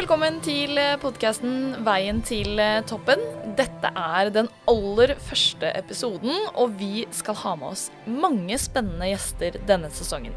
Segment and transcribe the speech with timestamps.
[0.00, 2.56] velkommen til podkasten 'Veien til
[2.88, 3.20] toppen'.
[3.58, 9.60] Dette er den aller første episoden, og vi skal ha med oss mange spennende gjester
[9.68, 10.32] denne sesongen.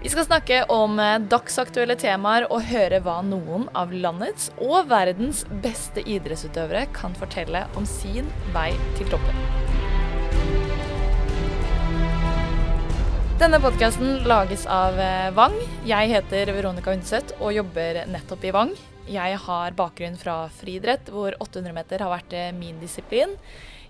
[0.00, 0.96] Vi skal snakke om
[1.28, 7.84] dagsaktuelle temaer og høre hva noen av landets og verdens beste idrettsutøvere kan fortelle om
[7.84, 9.67] sin vei til toppen.
[13.38, 14.96] Denne podkasten lages av
[15.36, 15.52] Vang.
[15.86, 18.72] Jeg heter Veronica Undset og jobber nettopp i Vang.
[19.06, 23.36] Jeg har bakgrunn fra friidrett, hvor 800 meter har vært min disiplin.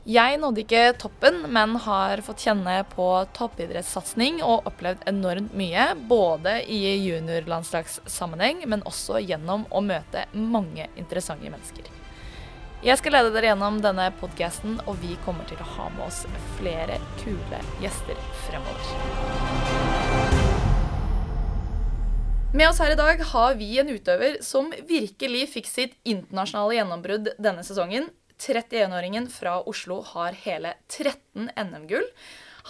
[0.04, 3.06] Jeg nådde ikke toppen, men har fått kjenne på
[3.38, 5.94] toppidrettssatsing og opplevd enormt mye.
[6.12, 11.88] Både i juniorlandslagssammenheng, men også gjennom å møte mange interessante mennesker.
[12.78, 16.20] Jeg skal lede dere gjennom denne podkasten, og vi kommer til å ha med oss
[16.60, 18.92] flere kule gjester fremover.
[22.54, 27.32] Med oss her i dag har vi en utøver som virkelig fikk sitt internasjonale gjennombrudd
[27.42, 28.06] denne sesongen.
[28.38, 32.06] 31-åringen fra Oslo har hele 13 NM-gull.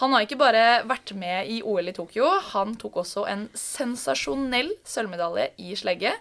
[0.01, 4.73] Han har ikke bare vært med i OL i Tokyo, han tok også en sensasjonell
[4.89, 6.17] sølvmedalje i slegge.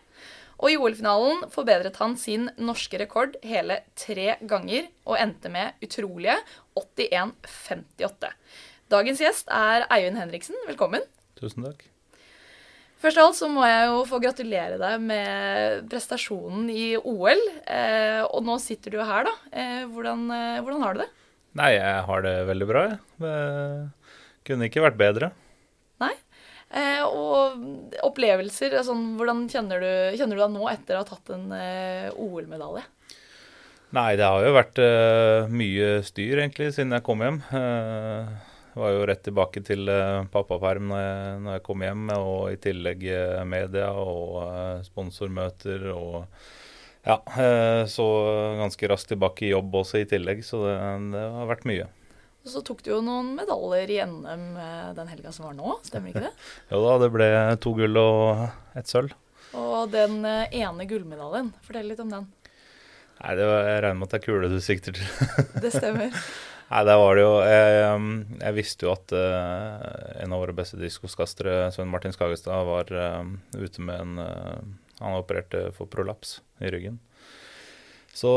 [0.58, 6.40] Og i OL-finalen forbedret han sin norske rekord hele tre ganger og endte med utrolige
[6.78, 8.32] 81,58.
[8.90, 10.58] Dagens gjest er Eivind Henriksen.
[10.66, 11.06] Velkommen.
[11.38, 11.86] Tusen takk.
[12.98, 17.44] Først av alt så må jeg jo få gratulere deg med prestasjonen i OL.
[17.70, 19.34] Eh, og nå sitter du her, da.
[19.52, 21.12] Eh, hvordan, eh, hvordan, har du det?
[21.62, 22.98] Nei, jeg har det veldig bra, jeg.
[23.22, 23.36] Det
[24.50, 25.30] kunne ikke vært bedre.
[26.68, 27.62] Eh, og
[28.04, 32.10] opplevelser, Sånn, hvordan kjenner du, kjenner du, deg nå etter å ha tatt en eh,
[32.12, 32.84] OL-medalje?
[33.96, 37.40] Nei, det har jo vært eh, mye styr, egentlig, siden jeg kom hjem.
[37.48, 42.42] Jeg var jo rett tilbake til uh, pappaperm når jeg, når jeg, kom hjem, og
[42.52, 46.20] i tillegg uh, media og sponsormøter og
[47.08, 47.16] Ja,
[47.90, 48.06] så
[48.60, 50.76] ganske raskt tilbake i jobb også i tillegg, så det,
[51.16, 51.88] det har vært mye.
[52.46, 54.46] Og så tok du jo noen medaljer i NM
[54.96, 56.34] den helga som var nå, stemmer ikke det?
[56.72, 57.30] jo da, det ble
[57.64, 59.16] to gull og ett sølv.
[59.58, 62.28] Og den ene gullmedaljen, fortell litt om den.
[63.18, 65.08] Nei, det var, Jeg regner med at det er kule du sikter til.
[65.64, 66.14] det stemmer.
[66.68, 68.10] Nei, der var det jo Jeg, um,
[68.42, 69.86] jeg visste jo at uh,
[70.20, 73.24] en av våre beste diskoskastere, Svein Martin Skagestad, var uh,
[73.56, 74.58] ute med en uh,
[75.00, 77.00] Han opererte for prolaps i ryggen.
[78.18, 78.30] Så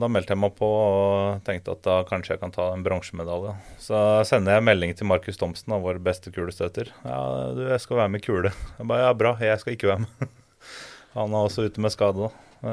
[0.00, 3.52] da meldte jeg meg på og tenkte at da kanskje jeg kan ta en bronsemedalje.
[3.84, 3.98] Så
[4.28, 6.88] sender jeg melding til Markus Thomsen, vår beste kulestøter.
[7.04, 7.18] Ja,
[7.52, 8.54] du, jeg skal være med i kule.
[8.78, 10.32] Jeg bare ja, bra, jeg skal ikke være med.
[11.18, 12.72] Han er også ute med skade, da.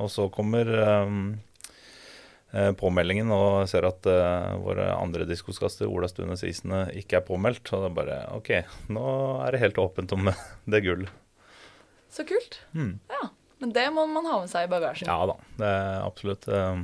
[0.00, 0.72] og så kommer
[1.04, 1.36] um,
[2.48, 7.68] Eh, påmeldingen og ser at uh, våre andre diskoskaster, Ola Stunes Isene, ikke er påmeldt.
[7.76, 8.52] Og er bare OK,
[8.94, 9.08] nå
[9.44, 10.30] er det helt åpent om
[10.72, 11.04] det gull.
[12.12, 12.62] Så kult.
[12.72, 12.96] Mm.
[13.12, 13.28] Ja.
[13.58, 15.10] Men det må man ha med seg i bagasjen.
[15.10, 16.48] Ja da, det er absolutt.
[16.48, 16.80] Eh,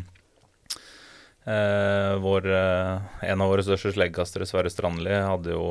[1.46, 5.64] uh, vår, en av våre største sleggkastere, Sverre Strandli, hadde jo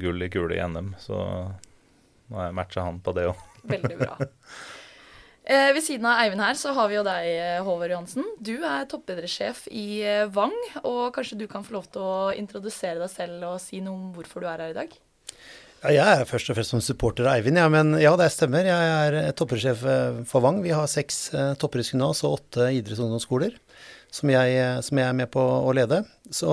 [0.00, 1.20] gull i kule i NM, så
[2.30, 3.48] nå har jeg matcha han på det òg.
[3.68, 4.16] Veldig bra.
[5.50, 8.26] Eh, ved siden av Eivind her så har vi jo deg, eh, Håvard Johansen.
[8.38, 13.00] Du er toppidrettssjef i eh, Vang, og kanskje du kan få lov til å introdusere
[13.00, 14.94] deg selv og si noe om hvorfor du er her i dag?
[15.80, 18.66] Ja, jeg er først og fremst som supporter av Eivind, ja, men ja, det stemmer.
[18.68, 20.58] Jeg er toppidrettssjef eh, for Vang.
[20.60, 23.54] Vi har seks eh, og åtte idretts- og ungdomsskoler
[24.12, 26.02] som jeg, som jeg, er med på å lede.
[26.34, 26.50] Så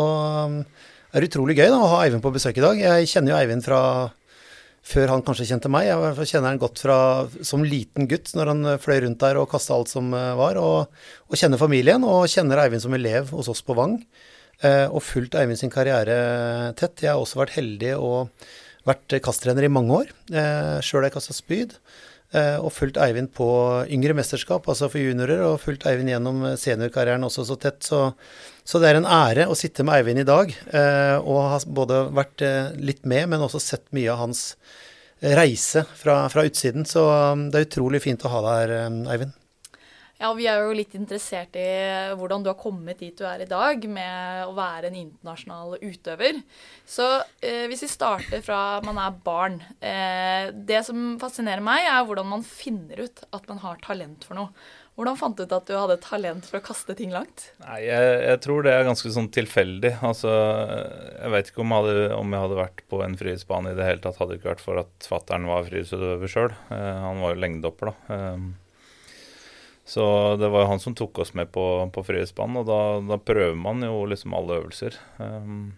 [1.11, 2.79] det er utrolig gøy da, å ha Eivind på besøk i dag.
[2.79, 3.81] Jeg kjenner jo Eivind fra
[4.87, 5.89] før han kanskje kjente meg.
[5.89, 6.99] Jeg kjenner han godt fra
[7.45, 10.59] som liten gutt, når han eh, fløy rundt der og kasta alt som eh, var.
[10.61, 13.99] Og, og, kjenner familien, og kjenner Eivind som elev hos oss på Vang.
[14.63, 17.03] Eh, og fulgt Eivind sin karriere tett.
[17.03, 18.47] Jeg har også vært heldig og
[18.87, 20.13] vært kasttrener i mange år.
[20.31, 21.75] Eh, Sjøl har jeg kasta spyd.
[22.35, 23.47] Eh, og fulgt Eivind på
[23.87, 27.79] yngre mesterskap, altså for juniorer, og fulgt Eivind gjennom seniorkarrieren også så tett.
[27.87, 28.01] Så,
[28.67, 32.03] så, det er en ære å sitte med Eivind i dag eh, og ha både
[32.17, 34.43] vært eh, litt med, men også sett mye av hans
[35.17, 36.83] reise fra, fra utsiden.
[36.85, 37.07] Så
[37.47, 39.36] det er utrolig fint å ha deg her, Eivind.
[40.17, 41.67] Ja, Vi er jo litt interessert i
[42.17, 46.41] hvordan du har kommet dit du er i dag med å være en internasjonal utøver.
[46.89, 47.05] Så
[47.41, 52.31] eh, hvis vi starter fra man er barn eh, Det som fascinerer meg, er hvordan
[52.33, 54.67] man finner ut at man har talent for noe.
[54.97, 57.51] Hvordan fant du ut at du hadde talent for å kaste ting langt?
[57.61, 59.91] Nei, Jeg, jeg tror det er ganske sånn tilfeldig.
[60.01, 60.31] Altså,
[61.21, 63.85] Jeg vet ikke om jeg, hadde, om jeg hadde vært på en frihetsbane i det
[63.85, 66.55] hele tatt, hadde det ikke vært for at fattern var frihetsutøver sjøl.
[66.73, 68.17] Eh, han var jo lengdehopper, da.
[69.87, 70.03] Så
[70.35, 71.63] det var jo han som tok oss med på,
[71.95, 74.97] på frihetsbanen, og da, da, prøver man jo liksom alle øvelser.
[75.21, 75.77] Um,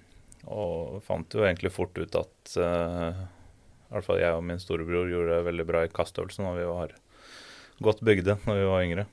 [0.49, 3.21] og fant jo egentlig fort ut at uh,
[3.89, 6.67] i hvert fall jeg og min storebror gjorde det veldig bra i kastøvelsen når vi
[6.71, 6.97] var
[7.85, 9.05] godt bygde når vi var yngre.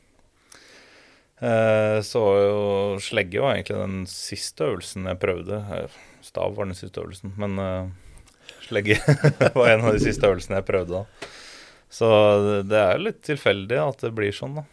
[1.36, 2.60] Eh, så jo
[3.04, 5.60] slegge var egentlig den siste øvelsen jeg prøvde.
[5.76, 7.90] Eh, stav var den siste øvelsen, men uh,
[8.66, 8.96] slegge
[9.58, 11.28] var en av de siste øvelsene jeg prøvde da.
[11.92, 12.08] Så
[12.66, 14.64] det er litt tilfeldig at det blir sånn, da.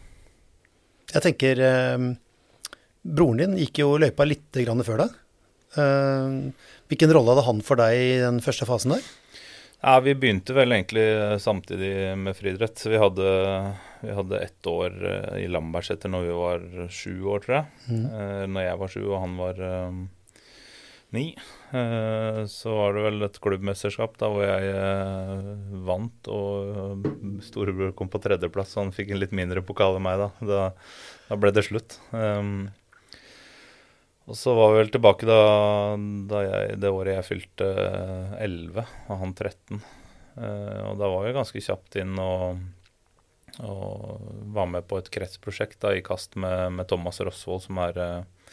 [1.14, 2.06] Jeg tenker eh,
[3.04, 5.18] Broren din gikk jo løypa litt grann før deg.
[5.80, 6.38] Eh,
[6.90, 9.04] hvilken rolle hadde han for deg i den første fasen der?
[9.84, 11.04] Ja, Vi begynte vel egentlig
[11.44, 12.80] samtidig med friidrett.
[12.88, 13.30] Vi, hadde,
[14.00, 17.66] vi hadde ett år eh, i Lambertseter når vi var sju år, tror jeg.
[17.90, 18.04] Mm.
[18.08, 19.60] Eh, når jeg var sju og han var
[21.14, 21.24] um, ni.
[21.74, 25.50] Eh, så var det vel et klubbmesterskap da hvor jeg eh,
[25.86, 27.08] vant, og
[27.46, 30.30] storebror kom på tredjeplass, så han fikk en litt mindre pokal enn meg da.
[30.42, 30.62] da.
[31.30, 31.38] da.
[31.40, 31.98] ble det slutt.
[32.12, 32.72] Um,
[34.24, 35.42] og så var vi vel tilbake da,
[36.30, 37.68] da jeg, det året jeg fylte
[38.40, 39.84] 11 og han 13.
[40.34, 42.62] Eh, og da var vi ganske kjapt inn og,
[43.62, 48.00] og var med på et kretsprosjekt da, i kast med, med Thomas Rosvold, som er,
[48.00, 48.43] eh,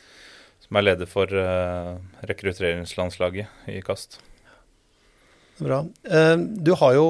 [0.62, 1.98] som er leder for uh,
[2.30, 4.19] rekrutteringslandslaget i kast.
[5.62, 5.84] Bra.
[6.10, 7.06] Eh, du har jo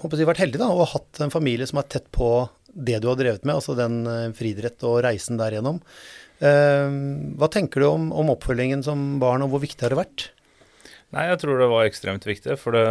[0.00, 3.18] jeg, vært heldig da, og hatt en familie som er tett på det du har
[3.20, 5.82] drevet med, altså den eh, friidrett og reisen der gjennom.
[6.36, 10.24] Hva tenker du om, om, oppfølgingen som barn, og hvor viktig har det vært?
[11.16, 12.58] Nei, jeg tror det var ekstremt viktig.
[12.60, 12.82] For det,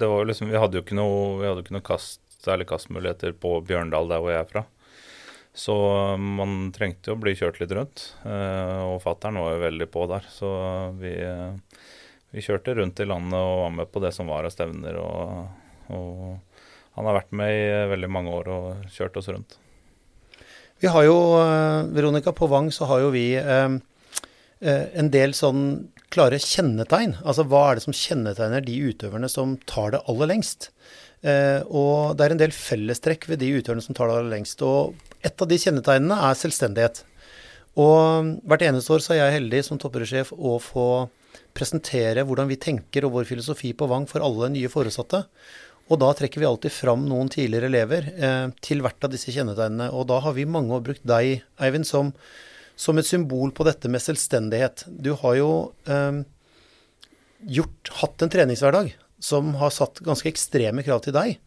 [0.00, 2.66] det var jo liksom Vi hadde jo ikke noe, vi hadde ikke noe kast, særlig
[2.72, 4.64] kastmuligheter på Bjørndal, der hvor jeg er fra.
[5.54, 5.74] Så
[6.18, 8.08] man trengte jo å bli kjørt litt rundt.
[8.26, 10.26] Eh, og fattern var jo veldig på der.
[10.30, 10.50] Så
[10.98, 11.14] vi,
[12.34, 14.98] vi, kjørte rundt i landet og var med på det som var av stevner.
[14.98, 16.64] Og, og
[16.98, 19.58] han har vært med i veldig mange år og kjørt oss rundt.
[20.82, 23.76] Vi har jo, eh, Veronica, på Vang så har jo vi eh,
[24.60, 27.16] eh, en del sånn klare kjennetegn.
[27.24, 30.68] Altså hva er det som kjennetegner de utøverne som tar det aller lengst?
[31.24, 34.62] Eh, og det er en del fellestrekk ved de utøverne som tar det lengst.
[34.66, 34.94] Og
[35.24, 37.02] et av de kjennetegnene er selvstendighet.
[37.80, 40.88] Og hvert eneste år så er jeg heldig som toppidrettssjef å få
[41.54, 45.24] presentere hvordan vi tenker og vår filosofi på Vang for alle nye foresatte.
[45.92, 49.90] Og da trekker vi alltid fram noen tidligere elever eh, til hvert av disse kjennetegnene.
[49.92, 52.12] Og da har vi mange år brukt deg, Eivind, som,
[52.76, 54.86] som, et symbol på dette med selvstendighet.
[54.88, 55.50] Du har jo
[55.88, 56.22] eh,
[57.58, 58.94] gjort, hatt en treningshverdag
[59.24, 61.38] som har satt ganske ekstreme krav til deg.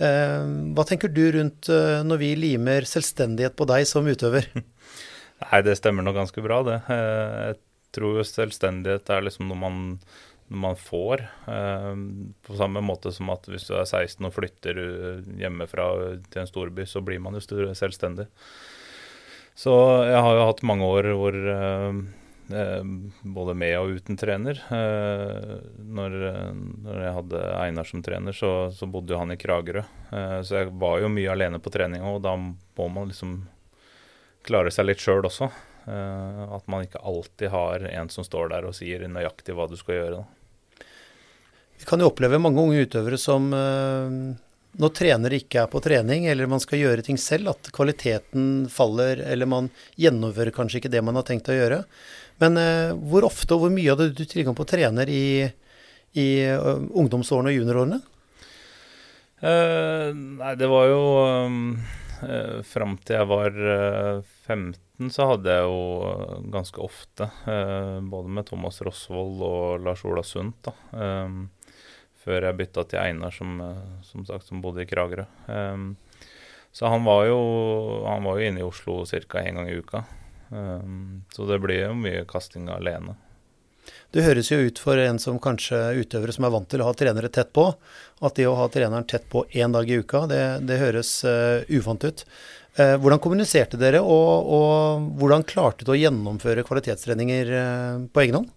[0.00, 4.48] Eh, hva tenker du rundt eh, når vi limer selvstendighet på deg som utøver?
[5.44, 6.78] Nei, det stemmer nok ganske bra, det.
[6.92, 7.58] Eh, jeg
[7.96, 9.86] tror jo selvstendighet er liksom noe man
[10.50, 11.20] man får.
[12.42, 14.80] På samme måte som at hvis du er 16 og flytter
[15.38, 15.84] hjemmefra
[16.26, 18.26] til en storby, så blir man jo selvstendig.
[19.54, 19.70] Så
[20.08, 21.38] jeg har jo hatt mange år hvor
[23.22, 24.60] både med og uten trener.
[24.70, 26.16] Når,
[26.84, 29.84] når jeg hadde Einar som trener, så, så bodde jo han i Kragerø.
[30.42, 33.38] Så jeg var jo mye alene på trening, og da må man liksom
[34.46, 35.50] klare seg litt sjøl også.
[35.86, 40.00] At man ikke alltid har en som står der og sier nøyaktig hva du skal
[40.00, 40.20] gjøre.
[40.20, 40.84] Da.
[41.80, 44.16] Vi kan jo oppleve mange unge utøvere som eh,
[44.80, 49.22] når trenere ikke er på trening, eller man skal gjøre ting selv, at kvaliteten faller,
[49.24, 51.80] eller man gjennomfører kanskje ikke det man har tenkt å gjøre.
[52.40, 55.44] Men eh, hvor ofte og hvor mye hadde du tilgang på trener i,
[56.16, 58.00] i uh, ungdomsårene og juniorårene?
[59.40, 61.02] Uh, nei, det var jo
[61.46, 61.60] um,
[62.24, 68.44] uh, Fram til jeg var uh, 15, så hadde jeg jo ganske ofte, både med
[68.50, 70.74] Thomas Rosvold og Lars Ola Sundt, da.
[72.20, 75.24] Før jeg bytta til Einar, som, eh, som, sagt, som bodde i Kragerø.
[76.70, 77.38] Så han var, jo,
[78.04, 79.40] han var jo inne i Oslo ca.
[79.40, 80.04] én gang i uka.
[80.50, 83.16] Um, så det blir jo mye kasting alene.
[84.10, 86.94] Det høres jo ut for en som kanskje utøvere som er vant til å ha
[86.98, 87.68] trenere tett på,
[88.20, 91.62] at det å ha treneren tett på én dag i uka, det, det høres uh,
[91.70, 92.24] uvant ut.
[92.78, 98.42] Uh, hvordan kommuniserte dere, og, og, hvordan klarte du å gjennomføre kvalitetstreninger uh, på egen
[98.42, 98.50] hånd?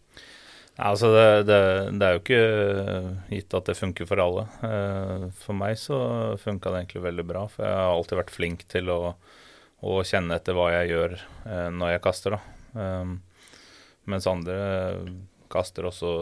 [0.82, 1.60] Altså det, det,
[2.00, 2.44] det, er jo ikke
[3.30, 4.48] gitt at det funker for alle.
[4.66, 6.00] Eh, for meg så
[6.42, 9.00] funka det egentlig veldig bra, for jeg har alltid vært flink til å,
[9.84, 12.38] å kjenne etter hva jeg gjør eh, når jeg kaster.
[12.38, 12.82] da.
[12.82, 13.14] Eh,
[14.12, 14.58] mens andre
[15.54, 16.14] kaster også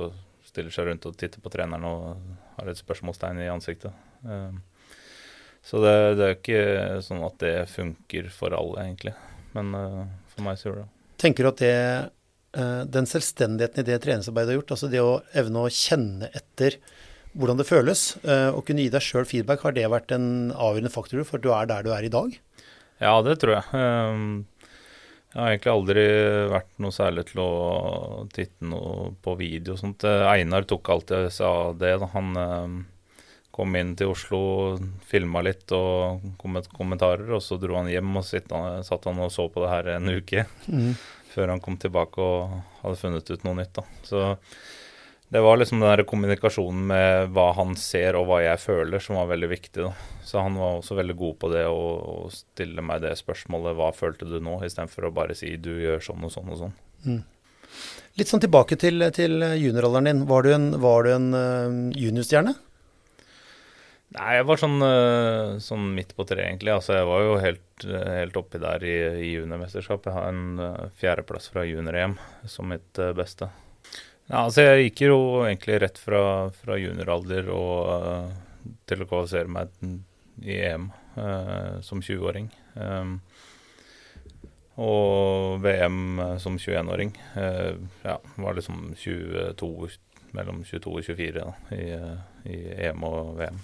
[0.51, 3.94] stiller seg rundt og titter på treneren og har et spørsmålstegn i ansiktet.
[5.63, 6.63] Så det, det er ikke
[7.06, 9.13] sånn at det funker for alle, egentlig.
[9.56, 9.72] Men
[10.34, 10.89] for meg så gjør det.
[11.24, 11.77] Tenker du at det
[12.51, 16.75] Eh, den selvstendigheten i det treningsarbeidet har gjort, altså det å evne å kjenne etter
[17.32, 20.91] hvordan det føles, eh, og kunne gi deg sjøl feedback, har det vært en avgjørende
[20.91, 22.36] faktor for at du er der du er i dag?
[23.01, 23.65] Ja, det tror jeg.
[23.74, 24.46] Ehm,
[25.31, 26.05] jeg har egentlig aldri
[26.51, 27.51] vært noe særlig til å
[28.34, 30.05] titte noe på video og sånt.
[30.05, 31.96] Eh, Einar tok alltid seg det.
[32.03, 32.12] Da.
[32.13, 32.86] Han,
[33.51, 34.41] kom inn til Oslo,
[35.08, 37.27] filma litt og kom med kommentarer.
[37.36, 38.51] Og så dro han hjem og sitt,
[38.88, 40.46] satt han og så på det her en uke.
[40.72, 40.93] Mm.
[41.31, 43.74] Før han kom tilbake og hadde funnet ut noe nytt.
[43.75, 43.84] da.
[44.08, 44.24] Så
[45.32, 49.16] det var liksom den der kommunikasjonen med hva han ser og hva jeg føler, som
[49.16, 49.86] var veldig viktig.
[49.86, 49.92] da.
[50.28, 54.28] Så han var også veldig god på det å, stille meg det spørsmålet 'hva følte
[54.28, 56.76] du nå?' istedenfor å bare si 'du gjør sånn og sånn og sånn'.
[57.06, 57.24] Mm.
[58.20, 60.28] Litt sånn tilbake til, til junioralderen din.
[60.28, 62.54] Var du en, var du en uh, juniorstjerne?
[64.12, 66.76] Nei, jeg var sånn, uh, sånn, midt på treet, egentlig.
[66.76, 70.04] Altså, jeg var jo helt, uh, helt oppi der i, i juniormesterskap.
[70.04, 72.20] Jeg har en uh, fjerdeplass fra junior-EM
[72.52, 73.48] som mitt beste.
[74.32, 76.22] Ja, altså jeg gikk jo egentlig rett fra,
[76.56, 79.74] fra junioralder og, uh, til å kvalifisere meg
[80.48, 80.86] i EM
[81.18, 82.48] uh, som 20-åring.
[82.80, 83.18] Um,
[84.80, 87.12] og VM som 21-åring.
[87.36, 87.76] Uh,
[88.08, 89.92] ja, var liksom 22,
[90.40, 91.92] mellom 22 og 24 da, i,
[92.48, 93.60] i, EM og VM.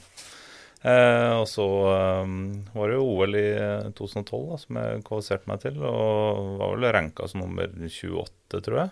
[0.87, 3.47] Og så var det jo OL i
[3.97, 8.83] 2012 da, som jeg kvalifiserte meg til, og var vel ranka som nummer 28, tror
[8.83, 8.91] jeg.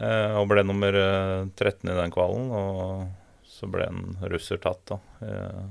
[0.00, 2.50] Eh, og ble nummer 13 eh, i den kvalen.
[2.50, 4.98] Og så ble en russer tatt, da.
[5.26, 5.64] Eh,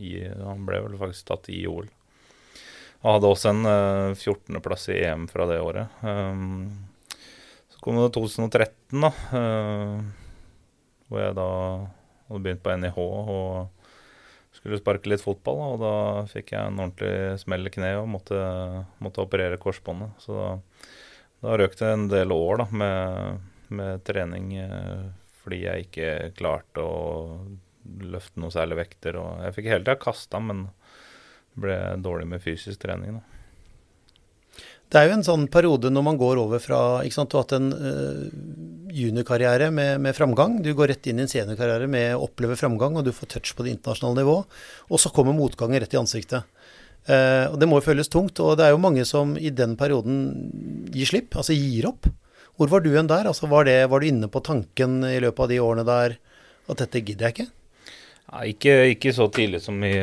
[0.00, 1.90] I, han ble vel faktisk tatt i OL.
[3.00, 3.64] Og hadde også en
[4.12, 5.88] 14.-plass i EM fra det året.
[7.72, 9.08] så kom det 2013, da.
[11.08, 11.46] hvor jeg da
[12.28, 13.80] hadde begynt på NIH og
[14.52, 15.62] skulle sparke litt fotball.
[15.64, 15.94] Og da
[16.28, 18.42] fikk jeg en ordentlig smell i kneet og måtte,
[19.00, 20.20] måtte operere korsbåndet.
[20.20, 20.50] Så da,
[21.40, 25.08] da røk det en del år da, med med trening eh,
[25.40, 27.00] fordi jeg ikke klarte å
[28.12, 29.18] løfte noe særlig vekter.
[29.20, 30.66] Og jeg fikk hele tida kasta, men
[31.60, 33.18] ble dårlig med fysisk trening.
[33.18, 33.40] Da.
[34.90, 37.44] Det er jo en sånn periode når man går over fra ikke sant, Du har
[37.44, 38.24] hatt en uh,
[38.90, 40.58] juniorkarriere med, med, framgang.
[40.64, 43.54] Du går rett inn i en seniorkarriere med å oppleve framgang, og du får touch
[43.54, 44.40] på det internasjonale nivå.
[44.90, 46.48] Og så kommer motgangen rett i ansiktet.
[47.06, 48.42] Uh, og Det må jo føles tungt.
[48.42, 52.10] Og det er jo mange som i den perioden gir slipp, altså gir opp.
[52.60, 53.24] Hvor var du hen der?
[53.24, 56.18] Altså, var, det, var, du inne på tanken i løpet av de årene der
[56.68, 57.46] at dette gidder jeg ikke?
[58.30, 59.94] Nei, ikke, ikke, så tidlig som i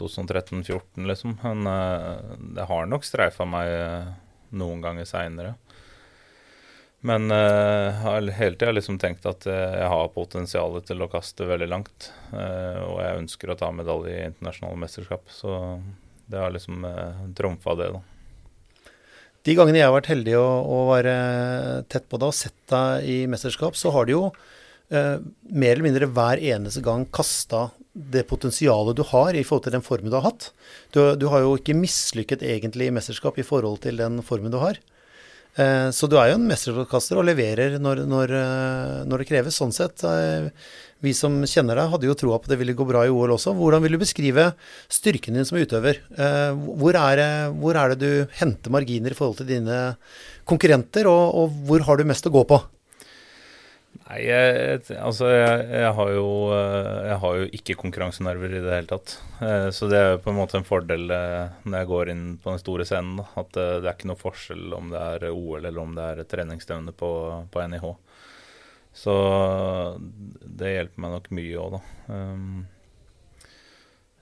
[0.00, 1.34] 2013-2014, eh, liksom.
[1.42, 4.08] Men uh, det har nok streifa meg uh,
[4.56, 5.52] noen ganger seinere.
[7.04, 11.48] Men jeg tiden har hele tida liksom tenkt at jeg har potensial til å kaste
[11.50, 12.12] veldig langt.
[12.30, 15.26] og jeg ønsker å ta medalje i internasjonale mesterskap.
[15.34, 15.56] Så
[16.30, 18.04] det har liksom uh, trumfa det, da.
[19.42, 21.14] De gangene jeg har vært heldig å, å være
[21.90, 24.24] tett på deg og sett deg i mesterskap, så har du jo
[24.94, 25.18] eh,
[25.50, 29.84] mer eller mindre hver eneste gang kasta det potensialet du har i forhold til den
[29.84, 30.52] formen du har hatt.
[30.94, 34.60] Du, du har jo ikke mislykket egentlig i mesterskap i forhold til den formen du
[34.62, 34.78] har.
[35.52, 39.58] Eh, så du er jo en mesterpodkaster og leverer når, når, eh, når, det kreves.
[39.58, 40.48] Sånn sett eh,
[41.04, 43.34] vi som kjenner deg, hadde jo troa på at det ville gå bra i OL
[43.36, 43.52] også.
[43.58, 44.52] Hvordan vil du beskrive
[44.92, 45.98] styrken din som utøver?
[46.78, 47.24] Hvor er,
[47.58, 49.80] hvor er det du henter marginer i forhold til dine
[50.48, 52.60] konkurrenter, og, og hvor har du mest å gå på?
[53.92, 58.72] Nei, jeg, altså jeg, jeg, har jo, eh, jeg, har jo, ikke konkurransenerver i det
[58.74, 59.14] hele tatt.
[59.44, 62.62] Eh, så det er på en måte en fordel når jeg går inn på den
[62.62, 63.22] store scenen.
[63.38, 66.94] At det er ikke noe forskjell om det er OL eller om det er treningsstevne
[66.96, 67.12] på,
[67.52, 67.88] på NIH.
[68.92, 69.14] Så
[70.42, 71.82] det hjelper meg nok mye òg, da.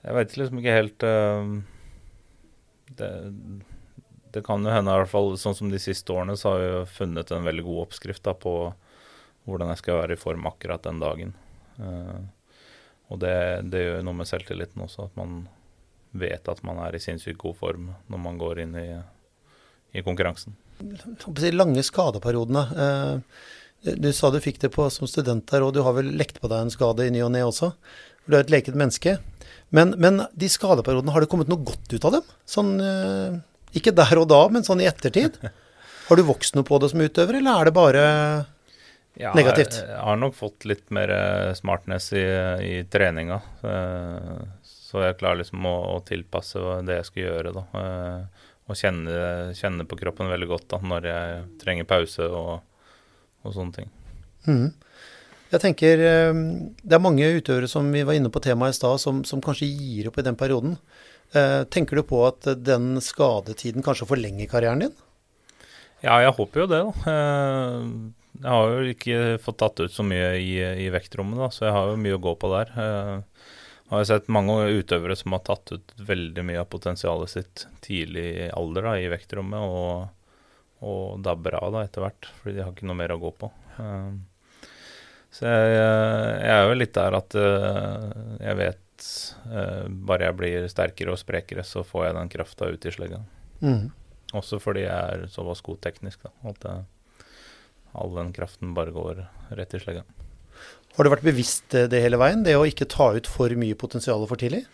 [0.01, 1.03] Jeg vet liksom ikke helt
[2.97, 3.09] det,
[4.33, 6.95] det, kan jo hende, i hvert fall sånn som de siste årene, så har vi
[6.95, 8.55] funnet en veldig god oppskrift da, på
[9.47, 11.33] hvordan jeg skal være i form akkurat den dagen.
[11.79, 12.19] Uh,
[13.11, 13.35] og det,
[13.71, 15.41] det, gjør noe med selvtilliten også, at man
[16.11, 18.87] vet at man er i sinnssykt god form når man går inn i,
[19.97, 20.55] i konkurransen.
[21.51, 22.63] Lange skadeperiodene.
[22.71, 23.19] Uh,
[23.81, 26.49] du sa du fikk det på som student der, og du har vel lekt på
[26.51, 27.71] deg en skade i ny og ne også?
[28.21, 29.17] For du er et leket menneske.
[29.73, 32.29] Men, men, de skadeperiodene, har det kommet noe godt ut av dem?
[32.45, 33.39] Sånn, eh,
[33.79, 35.39] ikke der og da, men sånn i ettertid?
[36.11, 38.01] Har du vokst noe på det som utøver, eller er det bare
[39.19, 39.75] ja, negativt?
[39.79, 42.25] Jeg, jeg har nok fått litt mer eh, smartness i,
[42.67, 43.41] i treninga.
[43.67, 47.63] Eh, så jeg klarer liksom å, å, tilpasse det jeg skal gjøre, da.
[48.71, 49.13] Og kjenne,
[49.55, 52.27] kjenne på kroppen veldig godt da, når jeg trenger pause.
[52.27, 52.59] og
[53.41, 53.91] og sånne ting.
[54.47, 54.69] Mm.
[55.51, 56.39] Jeg tenker eh,
[56.81, 59.69] Det er mange utøvere som vi var inne på temaet i stad, som, som, kanskje
[59.69, 60.77] gir opp i den perioden.
[61.35, 64.95] Eh, tenker du på at den skadetiden kanskje forlenger karrieren din?
[66.01, 67.15] Ja, jeg håper jo det, da.
[68.41, 70.55] Eh, jeg har jo ikke fått tatt ut så mye i,
[70.85, 72.73] i vektrommet, da, så jeg har jo mye å gå på der.
[72.75, 78.25] Jeg har sett mange utøvere som har tatt ut veldig mye av potensialet sitt tidlig
[78.47, 79.61] i alder da, i vektrommet.
[79.61, 80.09] og
[80.81, 83.51] og dabber av da etter hvert, fordi de har ikke noe mer å gå på.
[83.77, 84.23] Um,
[85.29, 89.05] Så jeg, jeg er jo litt der at jeg vet
[90.09, 93.21] bare jeg blir sterkere og sprekere, så får jeg den krafta ut i slegga.
[93.61, 93.91] Mm.
[94.37, 96.25] Også fordi jeg er såpass god teknisk.
[96.25, 96.75] Da, at det,
[97.97, 99.23] all den kraften bare går
[99.57, 100.03] rett i slegga.
[100.95, 104.23] Har du vært bevisst det hele veien, det å ikke ta ut for mye potensial
[104.27, 104.65] for tidlig?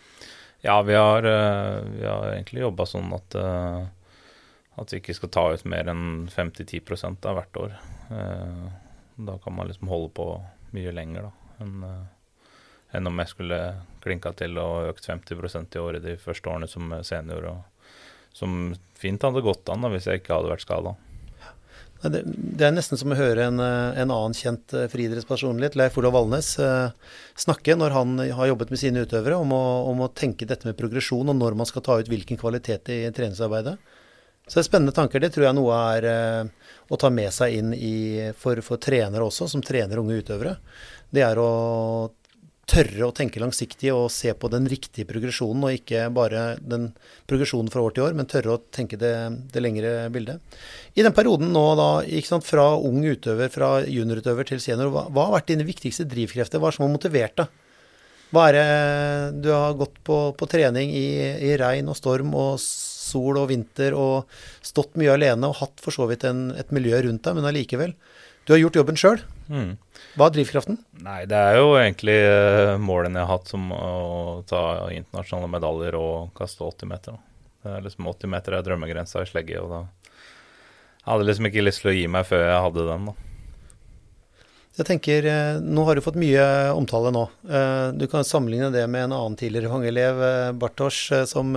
[0.66, 3.36] Ja, vi har, vi har egentlig jobba sånn at
[4.78, 7.74] at vi ikke skal ta ut mer enn 5-10% av hvert år.
[8.14, 8.68] Eh,
[9.28, 10.28] da kan man liksom holde på
[10.76, 11.32] mye lenger da,
[11.64, 12.52] enn, eh,
[12.96, 13.60] enn om jeg skulle
[14.04, 17.50] klinka til og økt 50 i året de første årene som senior.
[17.50, 17.90] Og,
[18.36, 20.94] som fint hadde gått an da, hvis jeg ikke hadde vært skada.
[21.98, 26.14] Det, det, er nesten som å høre en, eh, en annen kjent friidrettspersonlighet, Leif Olav
[26.14, 26.52] Valnes,
[27.38, 30.78] snakke når han har jobbet med sine utøvere om å, om å tenke dette med
[30.78, 33.78] progresjon og når man skal ta ut hvilken kvalitet i treningsarbeidet.
[34.48, 35.20] Så det er spennende tanker.
[35.20, 39.26] Det tror jeg noe er eh, å ta med seg inn i, for, for, trenere
[39.26, 40.54] også, som trener unge utøvere.
[41.12, 41.50] Det er å
[42.68, 46.90] tørre å tenke langsiktig og se på den riktige progresjonen, og ikke bare den
[47.28, 49.14] progresjonen fra år til år, men tørre å tenke det,
[49.54, 50.58] det lengre bildet.
[50.94, 51.88] I den perioden nå da,
[52.26, 56.60] sant, fra ung utøver, fra juniorutøver til senior, hva, hva, har vært dine viktigste drivkrefter?
[56.60, 57.64] Hva er som har motivert deg?
[58.28, 61.06] Hva er det du har gått på, på trening i,
[61.48, 64.28] i regn og storm og sol og vinter og
[64.60, 67.96] stått mye alene og hatt for så vidt en, et miljø rundt deg, men allikevel.
[68.44, 69.24] Du har gjort jobben sjøl.
[69.48, 69.76] Mm.
[70.18, 70.76] Hva er drivkraften?
[71.04, 74.62] Nei, Det er jo egentlig uh, målene jeg har hatt, som å ta
[74.92, 77.16] internasjonale medaljer og kaste 80 meter.
[77.64, 79.80] Det er liksom 80 meter er drømmegrensa i slegge, og da
[81.08, 83.08] jeg hadde liksom ikke lyst til å gi meg før jeg hadde den.
[83.08, 83.12] da.
[84.78, 86.42] Jeg tenker, eh, Nå har du fått mye
[86.76, 87.22] omtale nå.
[87.48, 90.20] Eh, du kan sammenligne det med en annen tidligere fangeelev,
[90.60, 91.56] Bartosz, som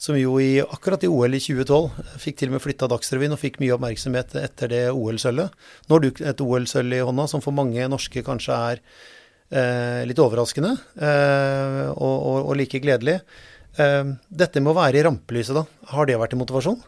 [0.00, 3.40] som jo i, akkurat i OL i 2012 fikk til og med flytta Dagsrevyen og
[3.40, 5.54] fikk mye oppmerksomhet etter det OL-sølvet.
[5.88, 10.22] Nå har du et OL-sølv i hånda som for mange norske kanskje er eh, litt
[10.22, 13.20] overraskende eh, og, og, og, like gledelig.
[13.78, 16.82] Eh, dette med å være i rampelyset, da, har det vært en motivasjon?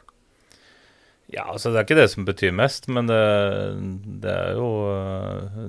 [1.26, 3.18] Ja, altså Det er ikke det som betyr mest, men det,
[4.22, 4.68] det er jo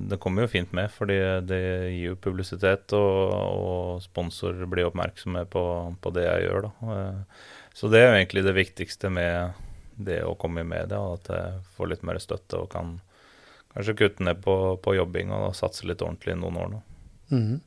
[0.06, 1.18] Det kommer jo fint med, fordi
[1.48, 1.62] det
[1.96, 5.64] gir jo publisitet, og, og sponsor blir oppmerksomme på,
[5.98, 6.68] på, det jeg gjør.
[6.68, 6.92] da.
[7.74, 9.58] Så det er jo egentlig det viktigste med
[9.98, 13.00] det å komme i media, at jeg får litt mer støtte og kan
[13.74, 16.80] kanskje kutte ned på, på jobbing og satse litt ordentlig i noen år nå.
[17.34, 17.58] Mm.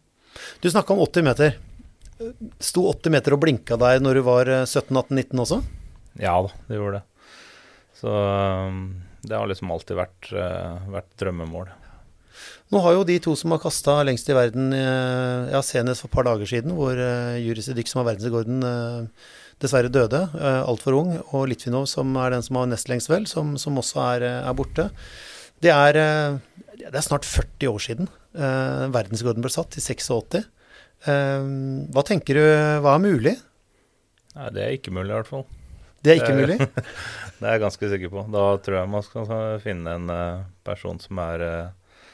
[0.64, 1.60] Du snakka om 80 meter.
[2.64, 5.62] Sto 80 meter og blinka deg når du var 17-18-19 også?
[6.20, 7.11] Ja da, det gjorde det.
[8.02, 8.82] Så um,
[9.22, 11.70] det har liksom alltid vært, uh, vært drømmemål.
[12.72, 16.10] Nå har jo de to som har kasta lengst i verden, uh, ja, senest for
[16.10, 18.66] et par dager siden, hvor uh, Juri Sedik, som har verdensrekorden,
[19.62, 23.54] dessverre døde, altfor ung, og Litvinov, som er den som har nest lengst vel, som,
[23.62, 24.88] som også er, er, borte.
[25.62, 26.00] Det er,
[26.80, 30.42] det er, snart 40 år siden verdensrekorden ble satt, i 86.
[31.06, 32.42] hva tenker du,
[32.82, 33.36] hva er mulig?
[34.34, 35.46] Nei, det er ikke mulig, i hvert fall.
[36.02, 36.58] Det er ikke mulig?
[37.40, 38.26] det er jeg ganske sikker på.
[38.34, 39.30] Da tror jeg man skal
[39.64, 42.06] finne en uh, person som er uh,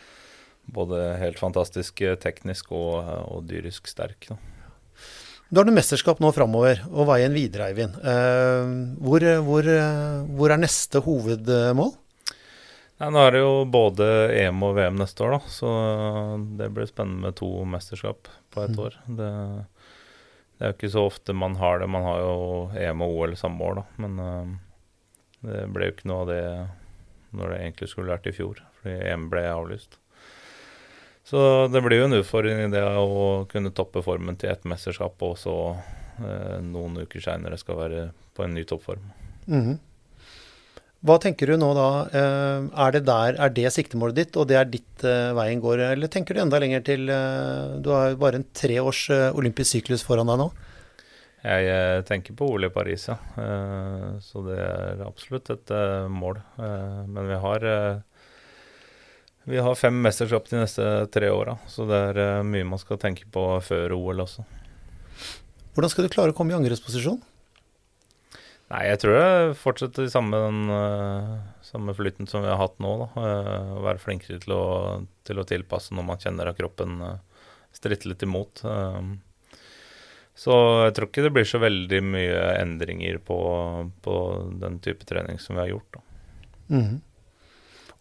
[0.76, 4.28] både helt fantastisk teknisk og, og, dyrisk sterk.
[4.28, 4.39] Da.
[5.47, 7.95] Du har noe mesterskap nå framover og veien videre, Eivind.
[9.00, 9.69] Hvor, hvor,
[10.28, 11.93] hvor, er neste hovedmål?
[12.97, 14.10] Nei, nå er det jo både
[14.41, 15.54] EM og VM neste år, da.
[15.56, 15.71] Så
[16.60, 18.84] det blir spennende med to mesterskap på ett mm.
[18.84, 19.00] år.
[19.21, 19.32] Det
[20.57, 21.87] det er jo ikke så ofte man har det.
[21.93, 22.37] Man har jo
[22.73, 23.85] EM og OL samme år, da.
[24.01, 24.55] Men uh,
[25.45, 26.43] det ble jo ikke noe av det
[27.37, 29.99] når det egentlig skulle vært i fjor, fordi EM ble avlyst.
[31.27, 31.39] Så
[31.69, 35.35] det blir jo en utfordring i det å kunne toppe formen til ett mesterskap, og
[35.37, 39.11] så uh, noen uker seinere skal være på en ny toppform.
[39.45, 39.77] Mm -hmm.
[41.05, 41.89] Hva tenker du nå da?
[42.10, 45.83] Eh, er det der, er det siktemålet ditt, og det er ditt uh, veien går?
[45.91, 49.29] Eller tenker du enda lenger til uh, Du har jo bare en tre års uh,
[49.38, 50.49] olympisk syklus foran deg nå?
[51.47, 53.13] Jeg tenker på OL i Paris, ja.
[54.25, 55.69] så det er absolutt et
[56.12, 56.41] mål.
[56.57, 57.65] men vi har
[59.45, 60.83] vi har fem mesterskap de neste
[61.13, 64.43] tre åra, så det er mye man skal tenke på før OL også.
[65.77, 67.21] Hvordan skal du klare å komme i angrepsposisjon?
[68.67, 72.75] Nei, jeg tror det fortsetter i samme, den, uh, samme flyten som vi har hatt
[72.84, 72.97] nå.
[72.99, 73.08] Da.
[73.15, 74.65] Uh, være flinkere til å,
[75.27, 77.13] til å, tilpasse når man kjenner at kroppen uh,
[77.71, 78.63] stritter litt imot.
[80.38, 80.53] så
[80.88, 83.38] jeg tror ikke det blir så veldig mye endringer på,
[84.01, 84.15] på
[84.63, 85.99] den type trening som vi har gjort.
[86.01, 86.06] Åssen
[86.67, 86.97] Mm.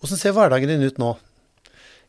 [0.00, 1.12] Hvordan ser hverdagen din ut nå?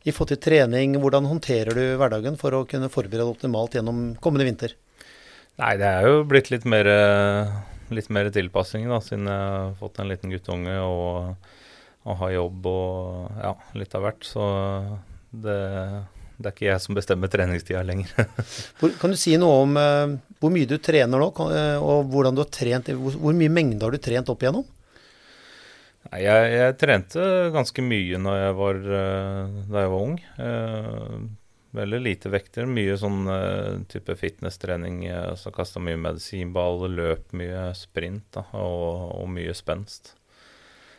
[0.08, 4.48] I forhold til trening, hvordan håndterer du hverdagen for å kunne forberede optimalt gjennom kommende
[4.48, 4.74] vinter?
[5.62, 6.90] Nei, det er jo blitt litt mer
[7.94, 11.50] litt mer tilpassing, da, siden jeg har fått en liten guttunge og,
[12.08, 14.28] og har jobb og ja, litt av hvert.
[14.28, 14.46] Så
[15.32, 15.58] det,
[16.38, 18.12] det, er ikke jeg som bestemmer treningstida lenger.
[19.02, 22.44] kan du si noe om uh, hvor mye du trener nå, uh, og hvordan du
[22.44, 22.92] har trent?
[22.96, 24.68] Hvor, hvor, mye mengde har du trent opp igjennom?
[26.08, 30.18] Nei, jeg, jeg, trente ganske mye jeg var, uh, da jeg var ung.
[31.76, 32.68] Veldig lite vekter.
[32.70, 33.28] Mye sånn
[33.92, 35.02] type fitnesstrening.
[35.12, 40.14] Altså Kasta mye medisinball, løp mye sprint da, og, og mye spenst.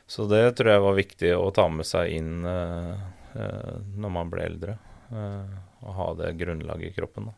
[0.08, 2.96] Så det tror jeg var viktig å ta med seg inn uh,
[3.36, 4.78] uh, når man ble eldre.
[5.12, 7.28] Uh, å ha det grunnlaget i kroppen.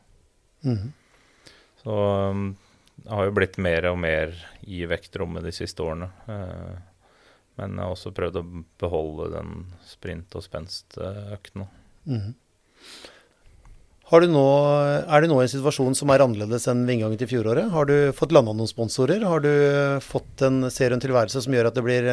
[0.63, 0.93] Mm -hmm.
[1.83, 1.97] Så
[2.31, 2.57] um,
[3.03, 6.11] jeg har jo blitt mer og mer i vektrommet de siste årene.
[7.57, 11.67] men jeg har også prøvd å beholde den sprint- og spenstøkten.
[12.05, 12.35] Mm
[14.11, 14.47] nå,
[15.07, 17.71] er du nå i en situasjon som er annerledes enn ved inngangen til fjoråret?
[17.71, 19.23] Har du fått landa noen sponsorer?
[19.23, 19.53] Har du
[20.03, 22.11] fått en serien tilværelse som gjør at det blir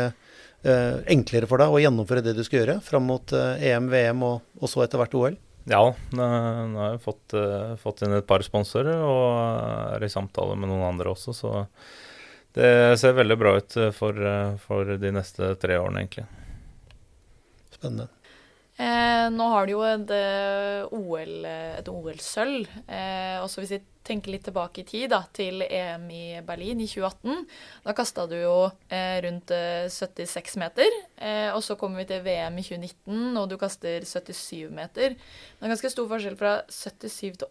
[0.66, 4.24] Eh, enklere for deg å gjennomføre det du skal gjøre fram mot eh, EM, VM
[4.26, 5.38] og, og så etter hvert OL?
[5.70, 5.84] Ja,
[6.16, 6.26] nå
[6.80, 10.86] har jeg fått, uh, fått, inn et par sponsorer og er i samtale med noen
[10.88, 11.36] andre også.
[11.36, 11.52] Så
[12.56, 12.70] det
[13.02, 14.22] ser veldig bra ut for,
[14.64, 16.24] for de neste tre årene, egentlig.
[17.76, 18.08] Spennende.
[18.78, 20.12] Eh, nå har du jo et
[20.94, 21.88] OL-sølv.
[21.90, 22.76] OL-sølv.
[22.86, 26.88] Eh, også hvis vi tenker litt tilbake i tid, da, til EM i Berlin i
[26.90, 27.42] 2018.
[27.88, 28.56] Da kasta du jo
[28.94, 30.98] eh, rundt 76 eh, meter.
[31.18, 35.18] Eh, og så kommer vi til VM i 2019, og du kaster 77 meter.
[35.18, 37.48] Det er ganske stor forskjell fra 77 til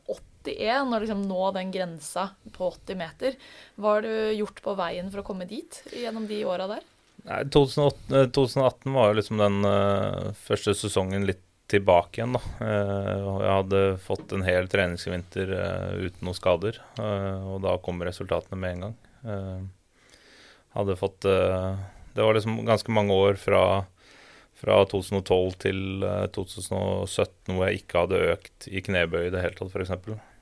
[0.46, 3.40] 81, og liksom nå den grensa på 80 meter.
[3.76, 6.92] Hva har du gjort på veien for å komme dit gjennom de åra der?
[7.26, 12.42] Nei, 2008, 2018 var jo liksom den uh, første sesongen litt tilbake igjen, da.
[12.60, 18.60] Uh, jeg hadde fått en hel treningsvinter uh, uten noen skader, og da kom resultatene
[18.60, 18.94] med en gang.
[20.76, 23.62] hadde fått Det var liksom ganske mange år fra,
[24.54, 29.74] fra 2012 til 2017 hvor jeg ikke hadde økt i knebøy i det hele tatt,
[29.74, 30.35] f.eks.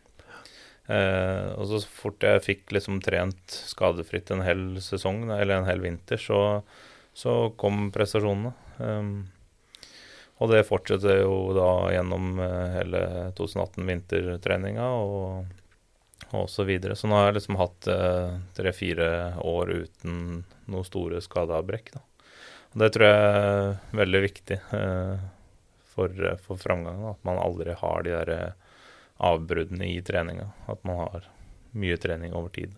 [0.86, 5.84] Eh, og så fort jeg fikk liksom trent skadefritt en hel sesong, eller en hel
[5.84, 6.60] vinter, så,
[7.16, 8.52] så kom prestasjonene.
[8.78, 9.12] Um,
[10.42, 13.04] og det fortsetter jo da gjennom eh, hele
[13.38, 15.52] 2018 vintertreninga og,
[16.34, 16.98] og så videre.
[16.98, 17.86] Så nå har jeg liksom hatt
[18.58, 19.08] tre-fire
[19.46, 20.42] år uten
[20.72, 21.94] noe store skadeavbrekk.
[22.74, 25.24] Og det tror jeg er veldig viktig eh,
[25.94, 28.63] for, for framgangen, At man aldri har de der eh,
[29.22, 30.48] avbruddene i treninga.
[30.70, 31.28] At man har
[31.74, 32.74] mye trening over tid.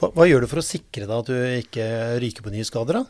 [0.00, 1.88] Hva, hva, gjør du for å sikre deg at du ikke
[2.22, 3.02] ryker på nye skader?
[3.02, 3.04] da?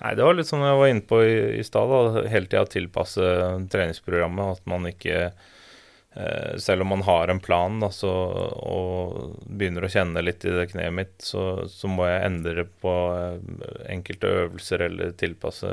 [0.00, 2.22] Nei, Det var litt som jeg var inne på i, i stad.
[2.30, 3.28] Hele tida tilpasse
[3.72, 4.58] treningsprogrammet.
[4.60, 8.12] At man ikke eh, Selv om man har en plan da, så,
[8.56, 12.94] og begynner å kjenne litt i det kneet mitt, så, så må jeg endre på
[13.12, 15.72] eh, enkelte øvelser eller tilpasse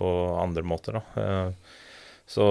[0.00, 1.00] på andre måter.
[1.00, 1.24] Da.
[1.24, 1.80] Eh,
[2.24, 2.46] så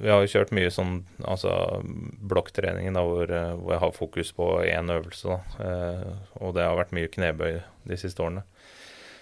[0.00, 1.52] vi har jo kjørt mye sånn altså
[1.84, 5.38] blokktrening hvor, eh, hvor, jeg har fokus på én øvelse.
[5.62, 6.08] Eh,
[6.40, 8.44] og det har vært mye knebøy de siste årene.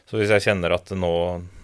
[0.08, 1.12] Så hvis jeg kjenner at nå,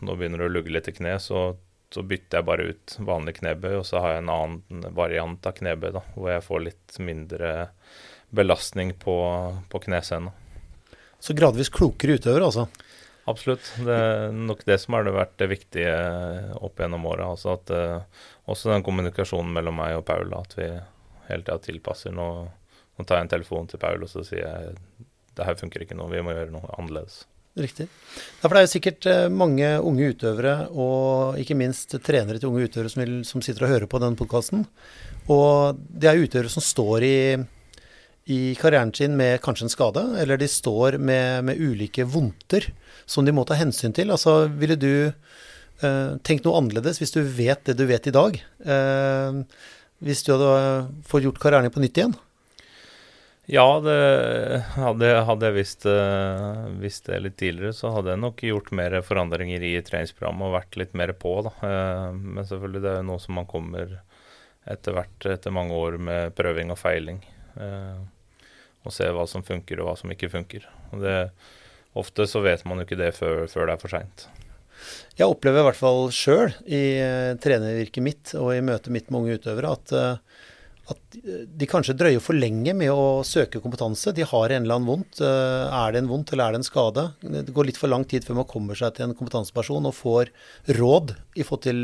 [0.04, 1.50] nå begynner det å lugge litt i kne, så,
[1.92, 5.56] så, bytter jeg bare ut vanlig knebøy, og så har jeg en annen variant av
[5.56, 7.54] knebøy da, hvor jeg får litt mindre
[8.28, 9.16] belastning på,
[9.72, 10.34] på knescena.
[11.18, 12.68] Så gradvis klokere utøver, altså?
[13.28, 13.66] Absolutt.
[13.84, 15.94] Det er nok det som har vært det viktige
[16.56, 17.28] opp gjennom åra.
[17.34, 20.68] Altså uh, også den kommunikasjonen mellom meg og Paul, at vi
[21.28, 22.14] hele tida tilpasser.
[22.16, 22.28] Nå,
[22.96, 24.78] nå tar jeg en telefon til Paul og så sier jeg
[25.38, 27.22] det her funker ikke nå, vi må gjøre noe annerledes.
[27.58, 27.88] Riktig.
[28.38, 32.52] Ja, for det er jo sikkert eh, mange unge utøvere, og ikke minst trenere til
[32.52, 34.66] unge utøvere som, vil, som sitter og hører på den podkasten.
[35.30, 37.16] Og det er utøvere som står i
[38.28, 42.66] i karrieren sin med kanskje en skade, eller de står med, med ulike vondter
[43.08, 44.12] som de må ta hensyn til.
[44.12, 48.36] Altså, ville du eh, tenkt noe annerledes hvis du vet det du vet i dag?
[48.36, 49.38] Eh,
[50.04, 50.50] hvis du hadde
[51.08, 52.12] fått gjort karrieren på nytt igjen?
[53.48, 53.96] Ja, det
[54.74, 58.98] hadde, hadde jeg visst, uh, visst, det litt tidligere, så hadde jeg nok gjort mer
[59.00, 61.32] forandringer i treningsprogrammet og vært litt mer på.
[61.46, 61.54] Da.
[61.62, 63.96] Uh, men selvfølgelig, det er jo noe som man kommer
[64.68, 67.22] etter hvert, etter mange år med prøving og feiling.
[67.56, 68.04] Uh,
[68.86, 70.66] og se hva som funker og hva som ikke funker.
[71.02, 71.16] Det,
[71.98, 74.28] ofte så vet man jo ikke det før, før det er for seint.
[75.18, 79.24] Jeg opplever i hvert fall sjøl i uh, trenervirket mitt og i møtet mitt med
[79.24, 80.44] unge utøvere at, uh,
[80.94, 84.14] at, de kanskje drøyer for lenge med å søke kompetanse.
[84.14, 85.18] De har en eller annen vondt.
[85.20, 87.08] Er det en vondt eller er det en skade?
[87.20, 90.30] Det går litt for lang tid før man kommer seg til en kompetanseperson og får
[90.78, 91.82] råd i forhold til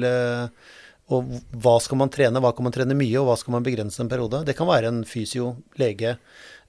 [1.12, 4.00] og hva skal man trene, hva kan man trene mye, og hva skal man begrense
[4.00, 4.44] en periode.
[4.48, 6.14] Det kan være en fysio, lege,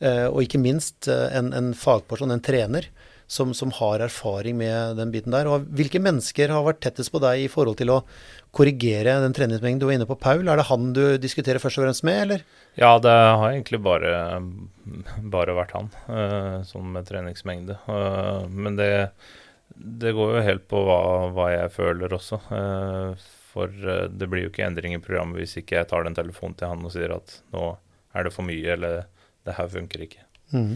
[0.04, 2.90] Eh, og ikke minst eh, en, en fagperson, en trener,
[3.32, 5.48] som, som, har erfaring med den biten der.
[5.50, 8.02] Og hvilke mennesker har vært tettest på deg i forhold til å
[8.56, 10.46] korrigere den treningsmengden du var inne på, Paul?
[10.46, 12.44] Er det han du diskuterer først og fremst med, eller?
[12.78, 14.14] Ja, det har egentlig bare,
[15.34, 15.90] bare vært han,
[16.70, 17.80] sånn med treningsmengde.
[18.52, 18.92] Men det,
[19.74, 21.00] det, går jo helt på hva,
[21.36, 22.40] hva jeg føler også.
[22.50, 23.26] Uh,
[23.56, 23.72] for
[24.12, 26.84] det blir jo ikke endring i programmet hvis ikke jeg tar den telefonen til han
[26.84, 27.70] og sier at nå
[28.16, 29.06] er det for mye, eller
[29.48, 30.26] det her funker ikke.
[30.52, 30.76] Mm.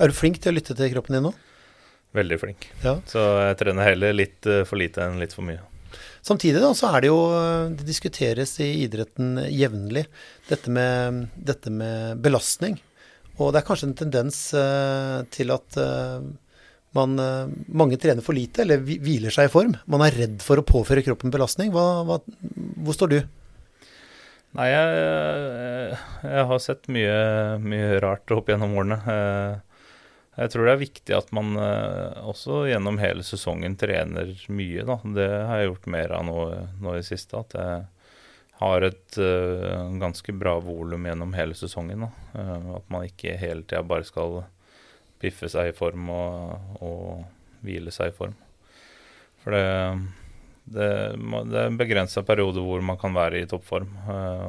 [0.00, 1.32] Er du flink til å lytte til kroppen din nå?
[2.14, 2.66] Veldig flink.
[2.84, 2.96] Ja.
[3.10, 5.62] Så jeg trener heller litt eh, for lite enn litt for mye.
[6.24, 7.18] Samtidig da, så er det jo
[7.76, 10.06] Det diskuteres i idretten jevnlig
[10.48, 12.78] dette med, dette med belastning.
[13.36, 14.38] Og det er kanskje en tendens
[15.34, 15.78] til at
[16.94, 19.74] man, uh, mange trener for lite, eller hviler seg i form.
[19.90, 21.72] Man er redd for å påføre kroppen belastning.
[21.74, 22.20] Hva, hva,
[22.86, 23.20] hvor står du?
[24.54, 27.14] Nei, jeg, jeg har sett mye,
[27.58, 29.00] mye, rart opp gjennom årene.
[30.34, 34.86] Jeg tror det er viktig at man også gjennom hele sesongen trener mye.
[34.86, 35.00] Da.
[35.18, 36.38] Det har jeg gjort mer av nå,
[36.86, 37.42] nå i det siste.
[37.42, 37.82] At jeg
[38.62, 39.18] har et
[39.98, 42.06] ganske bra volum gjennom hele sesongen.
[42.06, 42.38] Da.
[42.78, 44.44] at man ikke hele tida bare skal
[45.24, 48.36] piffe seg i form og, og hvile seg i form.
[49.44, 49.64] For det,
[50.64, 50.88] det,
[51.50, 53.90] det er en begrensa periode hvor man kan være i toppform.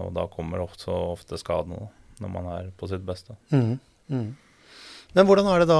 [0.06, 1.90] og da kommer ofte, ofte skadene
[2.24, 3.36] når man er på sitt beste.
[3.52, 3.78] Mm.
[4.12, 4.30] Mm.
[5.16, 5.80] Men hvordan er det da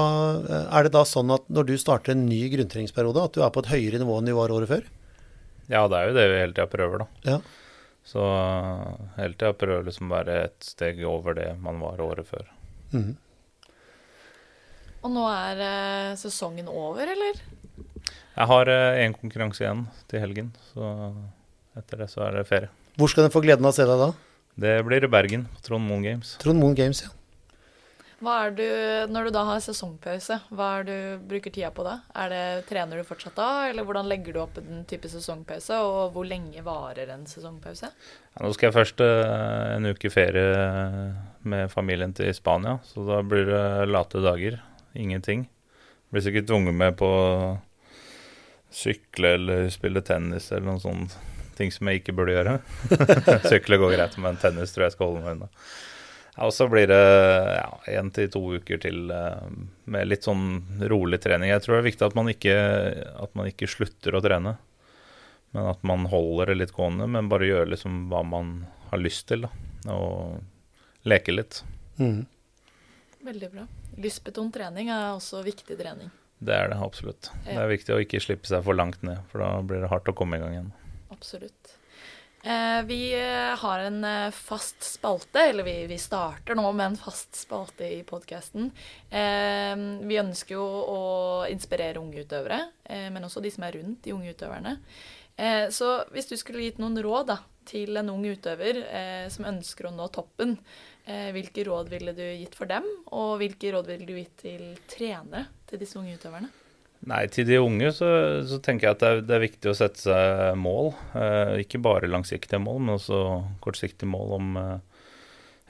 [0.64, 3.62] Er det da sånn at når du starter en ny grunntreningsperiode, at du er på
[3.64, 4.88] et høyere nivå enn du var året før?
[5.68, 7.06] Ja, det er jo det vi hele tida prøver, da.
[7.26, 7.38] Ja.
[8.06, 8.22] Så
[9.16, 12.46] hele tida prøver liksom å være et steg over det man var året før.
[12.94, 13.16] Mm.
[15.06, 17.42] Og nå er eh, sesongen over, eller?
[18.36, 21.12] Jeg har én eh, konkurranse igjen til helgen, så
[21.78, 22.72] etter det så er det ferie.
[22.98, 24.10] Hvor skal du få gleden av å se deg da?
[24.56, 26.34] Det blir i Bergen, på Trond Moen Games.
[26.42, 27.12] Trond Moen Games, ja.
[28.24, 28.66] Hva er du,
[29.12, 30.94] Når du da har sesongpause, hva er du
[31.28, 31.98] bruker tida på da?
[32.16, 36.16] Er det, trener du fortsatt da, eller hvordan legger du opp den type sesongpause, og
[36.16, 37.92] hvor lenge varer en sesongpause?
[37.92, 40.46] Ja, nå skal jeg først uh, en uke ferie
[41.46, 44.58] med familien til Spania, så da blir det late dager.
[44.96, 45.46] Ingenting.
[46.10, 47.30] Blir sikkert tvunget med på å
[48.72, 51.24] sykle eller spille tennis eller noen sånne
[51.56, 52.56] ting som jeg ikke burde gjøre.
[53.50, 55.48] Sykle går greit, men tennis tror jeg skal holde meg unna.
[56.36, 57.00] Ja, og så blir det
[57.88, 59.46] én ja, til to uker til uh,
[59.88, 60.60] med litt sånn
[60.92, 61.48] rolig trening.
[61.48, 62.56] Jeg tror det er viktig at man, ikke,
[63.24, 64.56] at man ikke slutter å trene,
[65.56, 67.08] men at man holder det litt gående.
[67.08, 68.58] Men bare gjør liksom hva man
[68.90, 69.52] har lyst til, da,
[69.96, 71.62] og leke litt.
[71.96, 72.26] Mm.
[73.26, 73.66] Veldig bra.
[73.98, 76.12] Lystbetont trening er også viktig trening.
[76.38, 77.30] Det er det absolutt.
[77.46, 77.56] Ja.
[77.56, 80.10] Det er viktig å ikke slippe seg for langt ned, for da blir det hardt
[80.12, 80.70] å komme i gang igjen.
[81.14, 81.76] Absolutt.
[82.46, 86.98] Eh, vi eh, har en eh, fast spalte, eller vi, vi, starter nå med en
[87.00, 88.70] fast spalte i podkasten.
[89.10, 91.00] Vi ønsker jo å
[91.50, 92.60] inspirere unge utøvere,
[93.10, 94.76] men også de som er rundt de unge utøverne.
[95.74, 98.82] Så hvis du skulle gitt noen råd da, til en ung utøver
[99.32, 100.56] som ønsker å nå toppen,
[101.06, 105.46] hvilke råd ville du gitt for dem, og hvilke råd ville du gitt til trenere
[105.70, 106.50] til disse unge utøverne?
[107.06, 108.08] Nei, til de unge så,
[108.48, 110.90] så tenker jeg at det er, det er, viktig å sette seg mål.
[111.18, 113.20] Eh, ikke bare langsiktige mål, men også
[113.62, 114.76] kortsiktige mål om eh,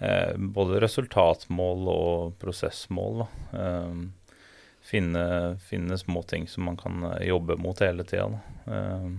[0.06, 3.26] eh både resultatmål og prosessmål.
[3.52, 3.98] Eh,
[4.87, 5.24] finne,
[5.66, 8.40] finne små ting som man kan eh, jobbe mot hele tida.
[8.70, 9.11] Eh,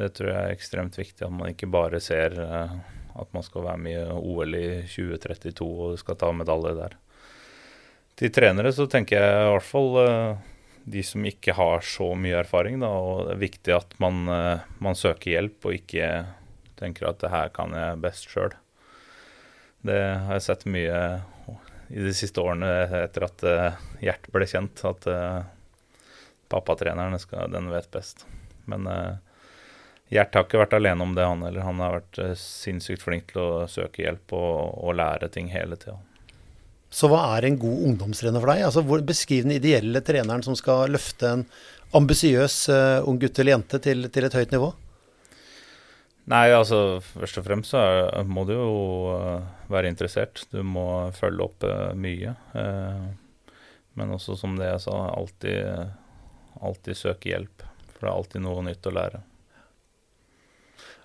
[0.00, 3.82] det tror jeg er ekstremt viktig, at man ikke bare ser at man skal være
[3.82, 6.96] med i OL i 2032 og skal ta medalje der.
[8.16, 9.98] Til trenere så tenker jeg i hvert fall
[10.84, 12.80] de som ikke har så mye erfaring.
[12.82, 16.10] Da, og det er viktig at man, eh, man, søker hjelp og ikke
[16.80, 18.54] tenker at det her kan jeg best sjøl.
[19.86, 20.98] Det har jeg sett mye
[21.90, 22.68] i de siste årene
[23.00, 23.44] etter at
[24.00, 24.82] Gjert ble kjent.
[24.84, 25.08] At
[26.52, 27.16] pappatreneren
[27.52, 28.26] den vet best.
[28.68, 28.84] Men
[30.10, 31.62] Gjert har ikke vært alene om det, han heller.
[31.62, 35.78] Han har vært uh, sinnssykt flink til å søke hjelp og, og lære ting hele
[35.78, 36.00] tida.
[36.90, 38.64] Så hva er en god ungdomstrener for deg?
[38.66, 41.44] Altså, beskriv den ideelle treneren som skal løfte en
[41.94, 44.72] ambisiøs uh, ung gutt eller jente til, til, et høyt nivå?
[46.30, 48.74] Nei, altså først og fremst så er, må du jo
[49.14, 49.38] uh,
[49.70, 50.42] være interessert.
[50.50, 52.34] Du må følge opp uh, mye.
[53.94, 55.90] men også som det jeg sa, alltid,
[56.58, 57.66] alltid søke hjelp.
[57.94, 59.26] For det er alltid noe nytt å lære.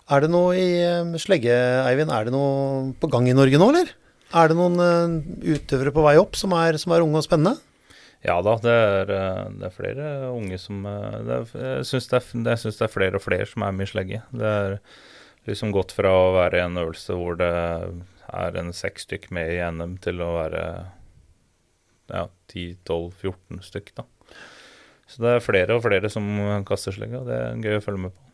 [0.05, 1.53] Er det noe i slegge,
[1.87, 3.93] Eivind, er det noe på gang i Norge nå, eller?
[4.35, 5.15] Er det noen uh,
[5.55, 7.57] utøvere på vei opp som er, som er, unge og spennende?
[8.25, 12.21] Ja da, det er, eh, det er flere unge som eh, er, Jeg syns det,
[12.47, 14.21] det, er flere og flere som er med i slegge.
[14.33, 14.77] Det er
[15.45, 19.59] liksom gått fra å være en øvelse hvor det er en seks stykk med i
[19.69, 20.63] NM, til å være
[22.09, 23.93] ja, 10-12-14 stykk.
[24.01, 24.07] da.
[25.05, 26.25] Så det er flere og flere som
[26.65, 28.25] kaster slegge, og det er gøy å følge med på.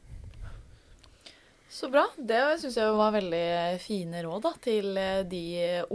[1.72, 2.04] Så bra.
[2.20, 3.46] Det syns jeg var veldig
[3.80, 5.44] fine råd da, til eh, de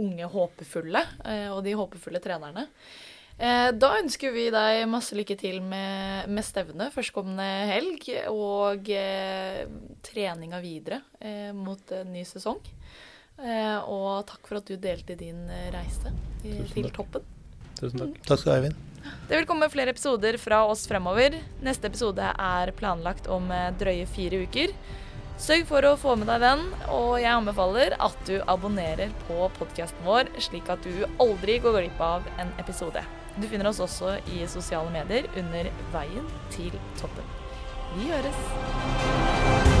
[0.01, 2.63] unge håpefulle eh, og de håpefulle trenerne.
[3.37, 9.67] Eh, Da ønsker vi deg masse lykke til med, med stevnet førstkommende helg, og eh,
[10.09, 12.57] treninga videre eh, mot en ny sesong.
[13.37, 15.45] Eh, og takk for at du delte din
[15.77, 16.09] reise
[16.41, 16.95] i, til takk.
[17.03, 17.33] toppen.
[17.77, 18.21] Tusen takk.
[18.25, 18.83] Takk skal du ha, Eivind.
[19.29, 21.37] Det vil komme flere episoder fra oss fremover.
[21.63, 23.45] Neste episode er planlagt om
[23.77, 24.73] drøye fire uker.
[25.37, 30.01] Sørg for å få med deg den, og jeg anbefaler at du abonnerer på podkasten
[30.07, 33.05] vår, slik at du aldri går glipp av en episode.
[33.37, 36.25] Du finner oss også i sosiale medier under Veien
[36.57, 37.35] til toppen.
[37.93, 39.76] Vi høres!